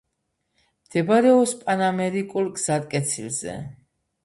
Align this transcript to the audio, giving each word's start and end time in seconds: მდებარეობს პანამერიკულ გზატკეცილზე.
მდებარეობს 0.85 1.53
პანამერიკულ 1.67 2.51
გზატკეცილზე. 2.57 3.57